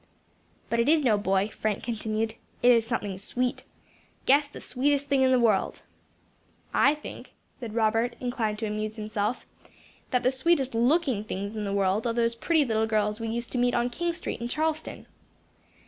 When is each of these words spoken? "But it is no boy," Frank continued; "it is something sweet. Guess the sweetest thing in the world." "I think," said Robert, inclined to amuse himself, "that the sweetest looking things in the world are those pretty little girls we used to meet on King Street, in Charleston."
"But 0.67 0.79
it 0.79 0.89
is 0.89 1.01
no 1.03 1.15
boy," 1.15 1.49
Frank 1.49 1.83
continued; 1.83 2.33
"it 2.63 2.71
is 2.71 2.87
something 2.87 3.19
sweet. 3.19 3.65
Guess 4.25 4.47
the 4.47 4.59
sweetest 4.59 5.05
thing 5.05 5.21
in 5.21 5.29
the 5.31 5.37
world." 5.39 5.83
"I 6.73 6.95
think," 6.95 7.33
said 7.51 7.75
Robert, 7.75 8.15
inclined 8.19 8.57
to 8.57 8.65
amuse 8.65 8.95
himself, 8.95 9.45
"that 10.09 10.23
the 10.23 10.31
sweetest 10.31 10.73
looking 10.73 11.23
things 11.23 11.55
in 11.55 11.65
the 11.65 11.71
world 11.71 12.07
are 12.07 12.13
those 12.13 12.33
pretty 12.33 12.65
little 12.65 12.87
girls 12.87 13.19
we 13.19 13.27
used 13.27 13.51
to 13.51 13.59
meet 13.59 13.75
on 13.75 13.91
King 13.91 14.11
Street, 14.11 14.41
in 14.41 14.47
Charleston." 14.47 15.05